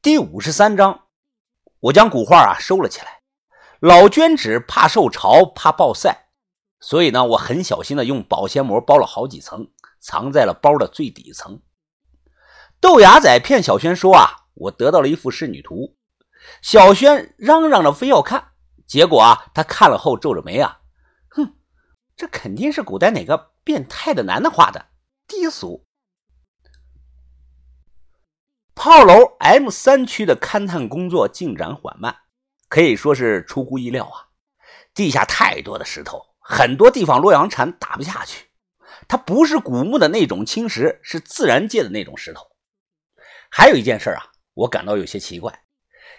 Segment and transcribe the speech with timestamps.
[0.00, 1.06] 第五十三章，
[1.80, 3.22] 我将古画啊收了起来。
[3.80, 6.28] 老绢纸怕受潮，怕暴晒，
[6.78, 11.60] 所以呢，我很小心的用保鲜膜包了好几层，藏在了包的最底层。
[12.80, 15.96] 豆芽仔骗小轩说啊，我得到了一幅仕女图。
[16.62, 18.52] 小轩嚷嚷着非要看，
[18.86, 20.78] 结果啊，他看了后皱着眉啊，
[21.30, 21.56] 哼，
[22.16, 24.86] 这肯定是古代哪个变态的男的画的，
[25.26, 25.87] 低俗。
[28.78, 32.14] 炮楼 M 三区的勘探工作进展缓慢，
[32.68, 34.30] 可以说是出乎意料啊！
[34.94, 38.46] 地下太多的石头，很多地方洛阳铲打不下去。
[39.08, 42.46] 它不是古墓的那种青石，是自然界的那种石头。
[43.50, 44.22] 还有一件事啊，
[44.54, 45.64] 我感到有些奇怪。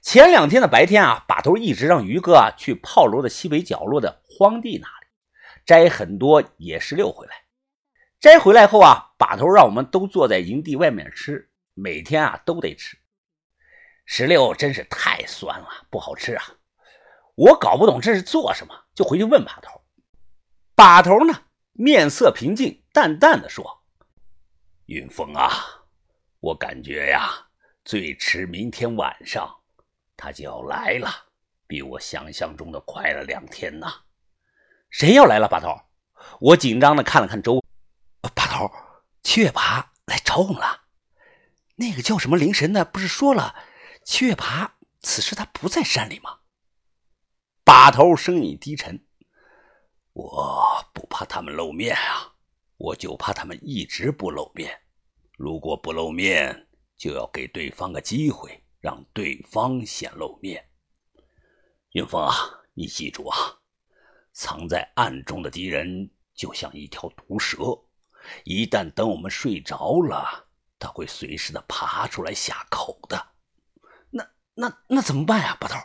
[0.00, 5.06] 前两天的白天啊，把头一直让于哥啊去炮楼的西北角落的荒地那里
[5.66, 7.32] 摘很多野石榴回来。
[8.20, 11.50] 摘回来后啊，把头让我们都坐在营地外面吃。
[11.74, 12.96] 每天啊都得吃
[14.06, 16.44] 石榴，真是太酸了，不好吃啊！
[17.34, 19.82] 我搞不懂这是做什么，就回去问把头。
[20.74, 23.82] 把头呢，面色平静，淡淡的说
[24.86, 25.50] ：“云峰啊，
[26.40, 27.48] 我感觉呀，
[27.84, 29.62] 最迟明天晚上
[30.16, 31.08] 他就要来了，
[31.66, 34.02] 比我想象中的快了两天呐。
[34.90, 35.48] 谁要来了？
[35.48, 35.74] 把头，
[36.40, 37.60] 我紧张的看了看周。
[38.20, 38.70] 把头，
[39.22, 40.83] 七月八来找我们了。
[41.76, 43.54] 那个叫什么灵神的，不是说了，
[44.04, 46.38] 七月爬此时他不在山里吗？
[47.64, 49.04] 把头声音低沉
[50.14, 52.34] ：“我不怕他们露面啊，
[52.76, 54.82] 我就怕他们一直不露面。
[55.36, 60.64] 如果不露面，就要给对方个机会，让对方先露面。
[61.92, 62.34] 云峰啊，
[62.74, 63.36] 你记住啊，
[64.32, 67.56] 藏在暗中的敌人就像一条毒蛇，
[68.44, 70.43] 一旦等我们睡着了。”
[70.84, 73.28] 他会随时的爬出来下口的，
[74.10, 75.56] 那那那怎么办呀？
[75.58, 75.78] 把头，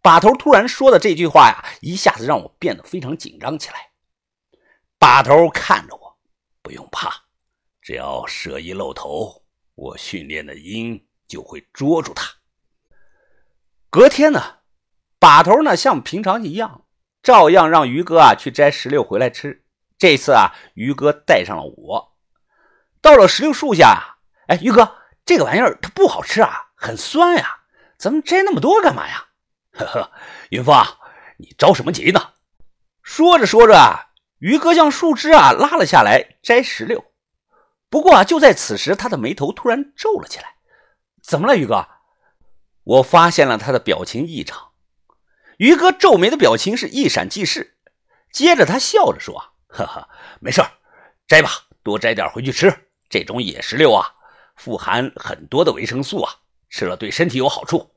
[0.00, 3.90] 把头突然说的这句话呀，一下子让我变得非常紧张起来。
[4.96, 6.18] 把头看着我，
[6.62, 7.24] 不用怕，
[7.82, 12.32] 只要蛇一露头，我训练的鹰就会捉住它。
[13.90, 14.60] 隔天呢，
[15.18, 16.86] 把头呢像平常一样，
[17.22, 19.66] 照样让于哥啊去摘石榴回来吃。
[19.98, 22.13] 这次啊，于哥带上了我。
[23.04, 24.16] 到了石榴树下，
[24.46, 27.58] 哎，于哥，这个玩意儿它不好吃啊，很酸呀，
[27.98, 29.26] 咱们摘那么多干嘛呀？
[29.76, 30.12] 呵呵，
[30.48, 30.74] 云峰，
[31.36, 32.30] 你着什么急呢？
[33.02, 34.06] 说着说着啊，
[34.38, 37.04] 于哥将树枝啊拉了下来摘石榴。
[37.90, 40.54] 不过啊，就在此时，他的眉头突然皱了起来。
[41.22, 41.86] 怎么了，于哥？
[42.84, 44.70] 我发现了他的表情异常。
[45.58, 47.76] 于哥皱眉的表情是一闪即逝，
[48.32, 50.08] 接着他笑着说：“呵呵，
[50.40, 50.62] 没事
[51.28, 51.50] 摘吧，
[51.82, 52.74] 多摘点回去吃。”
[53.14, 54.12] 这种野石榴啊，
[54.56, 56.34] 富含很多的维生素啊，
[56.68, 57.94] 吃了对身体有好处。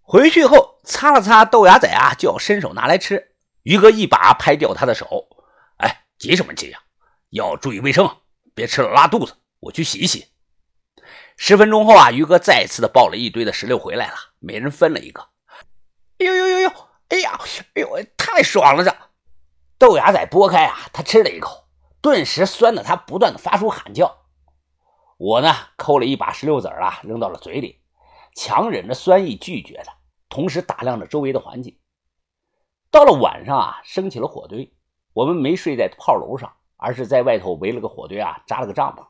[0.00, 3.34] 回去后擦了擦豆芽仔啊，就要伸手拿来吃。
[3.64, 5.28] 于哥一把拍掉他的手
[5.84, 6.78] ：“哎，急什么急呀？
[7.28, 8.10] 要注意卫生，
[8.54, 9.34] 别吃了拉肚子。
[9.60, 10.28] 我去洗一洗。”
[11.36, 15.28] 十分钟后啊，于哥再次的抱了一堆的石榴回来了，每人分了一个。
[16.16, 16.70] 呦呦呦呦！
[17.10, 17.38] 哎呀，
[17.74, 18.82] 哎呦，太爽了！
[18.82, 18.96] 这
[19.76, 21.65] 豆芽仔剥开啊，他吃了一口。
[22.06, 24.18] 顿时酸的他不断的发出喊叫，
[25.16, 27.80] 我呢抠了一把石榴籽啊扔到了嘴里，
[28.32, 29.92] 强忍着酸意拒绝他，
[30.28, 31.80] 同时打量着周围的环境。
[32.92, 34.72] 到了晚上啊，升起了火堆，
[35.14, 39.04] 我们没睡在炮楼上，而是在外头围了个火堆啊，扎了个帐篷。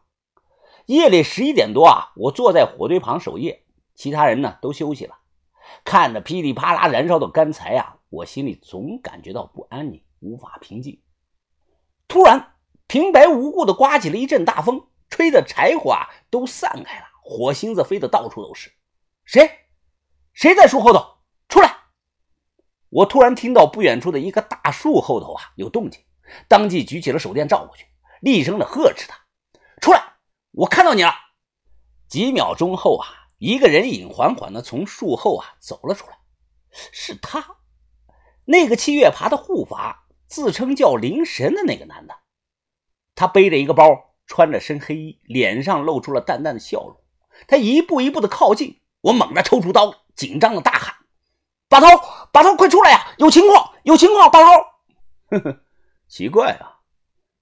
[0.87, 5.19] 夜里十一点多啊，我坐在火堆旁守夜，其他人呢都休息了，
[5.85, 11.03] 看着噼里啪啦燃烧的干柴啊，我心里总感觉到不安宁，无法平静。
[12.09, 12.55] 突然。
[12.87, 18.73] 平白无故的刮起了一阵大风，吹的柴火啊都散开了，火星子飞的到处都是。
[19.25, 19.51] 谁？
[20.33, 21.19] 谁在树后头？
[21.49, 21.77] 出来！
[22.89, 26.01] 我突然听到不远处的一棵大树后头啊有动静，
[26.47, 27.87] 当即举起了手电照过去，
[28.21, 29.19] 厉声的呵斥他
[29.83, 30.03] ：“出来！
[30.53, 31.13] 我看到你了！”
[32.09, 36.19] 几秒钟后啊，一个人影缓缓的从树后啊走了出来，
[36.71, 37.57] 是他，
[38.45, 42.15] 那个七月爬的护法，自称叫灵神的那个男的。
[43.17, 46.97] 他背着一个包，穿着身黑衣，脸上露出了淡淡的笑容。
[47.49, 50.95] 他一步一步的靠近，我猛地抽出刀，紧张的大喊
[51.67, 51.87] ：“把头，
[52.31, 53.15] 把头，快出来呀！
[53.17, 54.31] 有情况，有情况！
[54.31, 54.51] 把头！”
[55.33, 55.61] 呵呵，
[56.07, 56.81] 奇怪啊！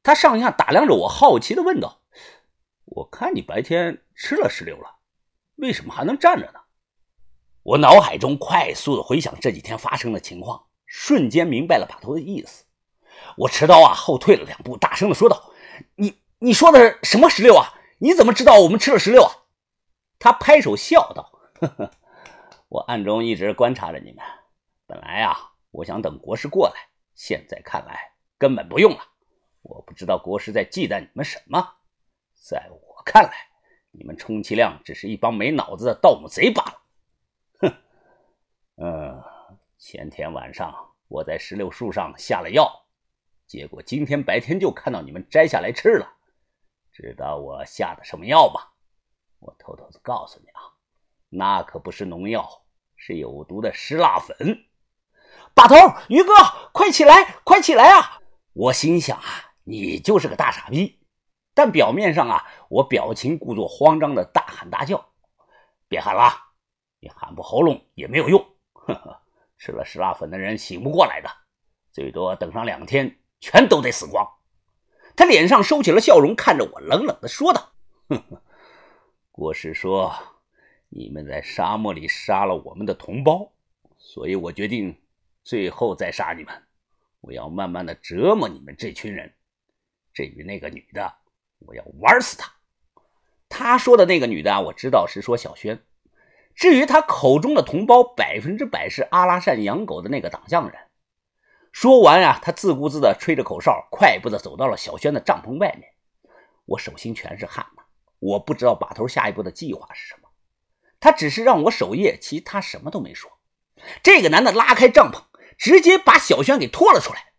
[0.03, 2.03] 他上下打量着我，好奇的问道
[2.87, 4.99] ：“我看你白天吃了石榴了，
[5.57, 6.61] 为什么还能站着呢？”
[7.65, 12.65] 我脑海中快速的回想这几天发生的情况，瞬间明白了把头的意思。
[13.39, 15.51] 我持刀啊，后退了两步，大声的说道。
[15.97, 17.75] 你你说的是什么石榴啊？
[17.99, 19.31] 你怎么知道我们吃了石榴啊？
[20.19, 21.31] 他拍手笑道
[21.61, 21.91] ：“呵呵，
[22.69, 24.25] 我暗中一直观察着你们。
[24.87, 26.75] 本来啊，我想等国师过来，
[27.15, 28.99] 现在看来根本不用了。
[29.63, 31.67] 我不知道国师在忌惮你们什么。
[32.35, 33.33] 在我看来，
[33.91, 36.83] 你们充其量只是一帮没脑子的盗墓贼罢了。
[37.61, 37.75] 哼，
[38.77, 39.23] 嗯，
[39.79, 40.75] 前天晚上
[41.09, 42.84] 我在石榴树上下了药，
[43.47, 46.13] 结果今天白天就看到你们摘下来吃了。
[46.93, 48.61] 知道我下的什么药吗？”
[49.41, 50.61] 我偷偷的告诉你啊，
[51.29, 52.65] 那可不是农药，
[52.97, 54.65] 是有毒的石蜡粉。
[55.55, 55.75] 把头，
[56.09, 56.33] 于哥，
[56.73, 58.21] 快起来，快起来啊！
[58.55, 59.25] 我心想啊，
[59.65, 61.01] 你就是个大傻逼。
[61.53, 65.13] 但表面上啊，我表情故作慌张的大喊大叫
[65.87, 66.33] ：“别喊了，
[67.01, 68.43] 你喊破喉咙也没有用。
[68.73, 69.23] 呵呵，
[69.59, 71.29] 吃了石蜡粉的人醒不过来的，
[71.93, 74.27] 最多等上两天，全都得死光。”
[75.15, 77.73] 他脸上收起了笑容，看着我，冷冷的说道
[78.09, 78.41] ：“哼哼。”
[79.31, 80.15] 国师说
[80.89, 83.53] ：“你们在沙漠里杀了我们的同胞，
[83.99, 84.99] 所以我决定
[85.43, 86.55] 最后再杀你们。
[87.21, 89.35] 我要慢慢的折磨你们这群人。
[90.15, 91.15] 至于那个女的，
[91.59, 92.51] 我要玩死她。”
[93.49, 95.85] 他说的那个女的，我知道是说小轩。
[96.57, 100.81] 至于他口中的同胞，百分之百是阿拉善养狗的那个党项人。
[101.75, 105.93] 说完啊，他自顾自的吹着口哨，快步的走到了小轩的帐篷外面。
[106.67, 107.83] 我手心全是汗呐。
[108.21, 110.29] 我不知道把头下一步的计划是什么，
[111.01, 113.29] 他只是让我守夜，其他什么都没说。
[114.05, 115.25] 这个男的拉开帐篷，
[115.59, 117.33] 直接把小轩给拖了出来。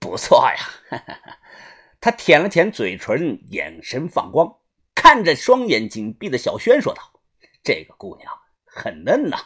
[0.00, 0.98] 不错呀，
[2.00, 4.56] 他舔了舔嘴唇，眼神放光，
[4.96, 7.20] 看着双眼紧闭的小轩说道
[7.62, 8.32] ：“这个姑娘
[8.66, 9.38] 很嫩呐。”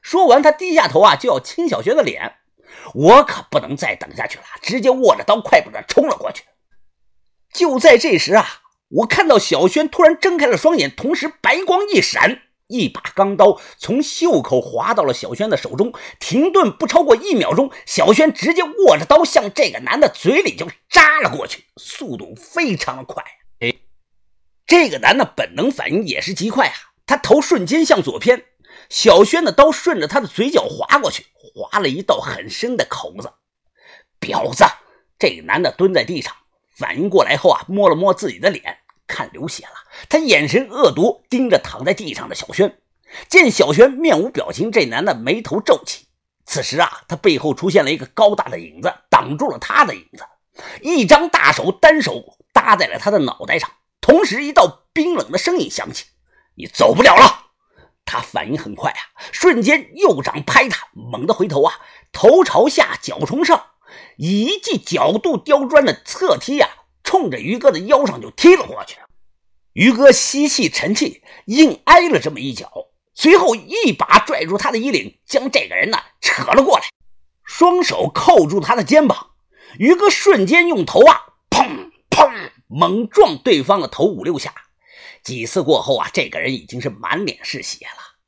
[0.00, 2.36] 说完，他低下头啊，就要亲小轩的脸。
[2.94, 6.44] 我可不能再等下去了，直接握着刀，快步的冲了过去。
[7.52, 8.58] 就在这时啊。
[8.96, 23.24] 我看到小轩突然睁开了双眼，同时白光一闪，一把钢刀从袖口划到了小轩的手中，停顿不超过一秒钟，小轩直接握着刀向这个男的嘴里就扎了过去，速度非常的快。
[23.60, 23.74] 哎，
[24.66, 26.74] 这个男的本能反应也是极快啊，
[27.06, 28.44] 他头瞬间向左偏，
[28.90, 33.32] 小轩的刀顺着他的嘴角划过去，划了一道很深的口子。
[34.20, 34.64] 婊子！
[35.18, 36.34] 这男的蹲在地上，
[36.76, 38.78] 反应过来后啊，摸了摸自己的脸。
[39.06, 39.72] 看流血了，
[40.08, 42.78] 他眼神恶毒，盯着躺在地上的小轩。
[43.28, 46.06] 见小轩面无表情，这男的眉头皱起。
[46.46, 50.24] 此时啊，他背后出现了一个高大的影子，挡住了他的影子。
[50.80, 53.70] 一张大手单手搭在了他的脑袋上，
[54.00, 56.06] 同时一道冰冷的声音响起
[56.56, 57.41] ：“你走不了了。”
[58.04, 59.00] 他反应很快啊，
[59.32, 61.74] 瞬间右掌拍他，猛地回头啊，
[62.12, 63.66] 头朝下，脚冲上，
[64.16, 66.68] 以一记角度刁钻的侧踢呀。
[67.04, 68.96] 冲着于哥的腰上就踢了过去，
[69.72, 72.70] 于哥吸气沉气，硬挨了这么一脚，
[73.12, 76.84] 随后一把拽住他的衣领，将这个人呢扯了过来，
[77.44, 79.32] 双手扣住他的肩膀。
[79.78, 82.30] 于哥瞬间用头啊，砰砰
[82.68, 84.54] 猛撞对方的头五六下，
[85.22, 88.18] 几次过后啊，这个人已经是满脸是血了。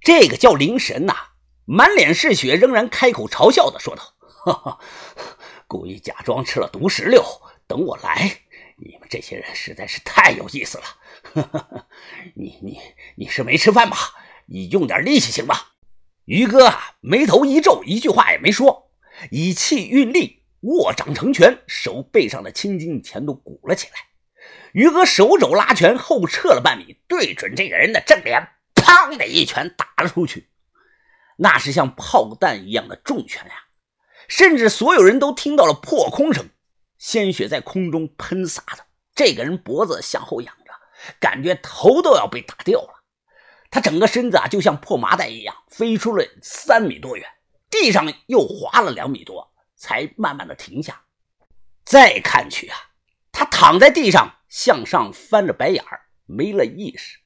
[0.00, 1.14] 这个叫灵神呐，
[1.64, 4.78] 满脸是血，仍然开口嘲笑的说道：“，
[5.66, 7.24] 故意假装吃了毒石榴。”
[7.68, 8.40] 等我来！
[8.78, 11.86] 你们这些人实在是太有意思了。
[12.34, 12.78] 你你
[13.16, 13.96] 你是没吃饭吧？
[14.46, 15.54] 你用点力气行吗？
[16.24, 18.90] 于哥啊，眉头一皱，一句话也没说，
[19.30, 23.94] 以气运力，握掌成拳，手背上的青筋全都鼓了起来。
[24.72, 30.48] 于哥手肘拉拳，后撤了半米，对准这个人的正脸，砰的一拳打了出去。
[31.38, 33.64] 那是像炮弹一样的重拳呀，
[34.28, 36.50] 甚至所有人都听到了破空声。
[36.98, 40.72] 鲜血在空中喷洒着，这个人脖子向后仰着，
[41.20, 43.04] 感觉头都要被打掉了。
[43.70, 47.28] 他整个身子啊，就像破麻袋一样，飞出了三米多远，
[47.70, 51.02] 地上又滑了两米多，才慢慢的停下。
[51.84, 52.76] 再看去啊，
[53.50, 57.18] 躺在地上，向上翻着白眼儿，没了意识。